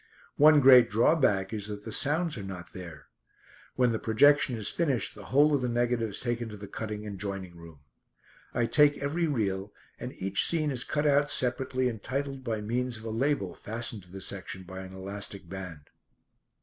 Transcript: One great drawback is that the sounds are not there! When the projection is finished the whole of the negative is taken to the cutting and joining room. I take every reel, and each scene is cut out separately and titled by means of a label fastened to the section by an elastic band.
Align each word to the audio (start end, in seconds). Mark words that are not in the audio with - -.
One 0.37 0.61
great 0.61 0.89
drawback 0.89 1.53
is 1.53 1.67
that 1.67 1.83
the 1.83 1.91
sounds 1.91 2.35
are 2.35 2.41
not 2.43 2.73
there! 2.73 3.05
When 3.75 3.91
the 3.91 3.99
projection 3.99 4.55
is 4.57 4.67
finished 4.67 5.13
the 5.13 5.25
whole 5.25 5.53
of 5.53 5.61
the 5.61 5.69
negative 5.69 6.09
is 6.09 6.19
taken 6.19 6.49
to 6.49 6.57
the 6.57 6.65
cutting 6.67 7.05
and 7.05 7.19
joining 7.19 7.55
room. 7.55 7.81
I 8.51 8.65
take 8.65 8.97
every 8.97 9.27
reel, 9.27 9.71
and 9.99 10.13
each 10.13 10.43
scene 10.47 10.71
is 10.71 10.83
cut 10.83 11.05
out 11.05 11.29
separately 11.29 11.87
and 11.87 12.01
titled 12.01 12.43
by 12.43 12.61
means 12.61 12.97
of 12.97 13.03
a 13.03 13.11
label 13.11 13.53
fastened 13.53 14.01
to 14.01 14.11
the 14.11 14.21
section 14.21 14.63
by 14.63 14.79
an 14.79 14.91
elastic 14.95 15.47
band. 15.47 15.91